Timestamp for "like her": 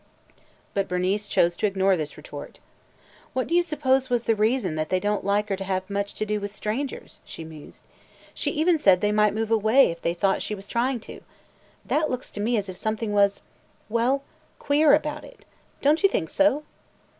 5.23-5.55